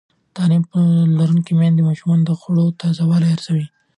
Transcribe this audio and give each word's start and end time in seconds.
تعلیم 0.35 0.63
لرونکې 1.19 1.53
میندې 1.59 1.81
د 1.85 1.87
ماشومانو 1.89 2.23
د 2.25 2.31
خوړو 2.39 2.65
تازه 2.81 3.03
والی 3.09 3.29
ارزوي. 3.35 3.65